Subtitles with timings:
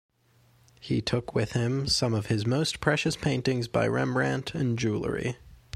[0.79, 5.37] He took with him some of his most precious paintings by Rembrandt and jewellery.